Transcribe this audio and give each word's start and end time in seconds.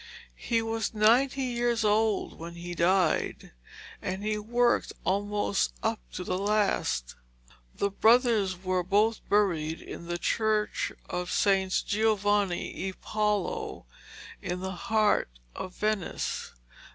He 0.41 0.63
was 0.63 0.95
ninety 0.95 1.43
years 1.43 1.85
old 1.85 2.39
when 2.39 2.55
he 2.55 2.73
died, 2.73 3.51
and 4.01 4.23
he 4.23 4.35
worked 4.39 4.93
almost 5.03 5.73
up 5.83 5.99
to 6.13 6.23
the 6.23 6.39
last. 6.39 7.13
The 7.75 7.91
brothers 7.91 8.57
were 8.63 8.81
both 8.81 9.21
buried 9.29 9.79
in 9.79 10.07
the 10.07 10.17
church 10.17 10.91
of 11.07 11.27
SS. 11.29 11.83
Giovanni 11.83 12.75
e 12.87 12.93
Paolo, 12.93 13.85
in 14.41 14.61
the 14.61 14.71
heart 14.71 15.29
of 15.55 15.75
Venice. 15.75 16.53